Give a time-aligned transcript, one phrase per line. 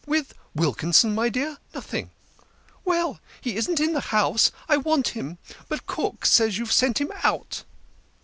[0.07, 1.59] "With Wilkinson, my dear?
[1.75, 2.09] Nothing.""
[2.83, 4.51] Well, he isn't in the house.
[4.67, 5.37] I want him,
[5.69, 7.63] but cook says you've sent him out."